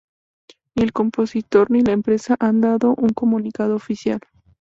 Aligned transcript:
Ni 0.73 0.81
el 0.81 0.93
compositor 0.93 1.69
ni 1.69 1.83
la 1.83 1.91
empresa 1.91 2.35
han 2.39 2.59
dado 2.59 2.95
un 2.95 3.09
comunicado 3.09 3.75
oficial. 3.75 4.19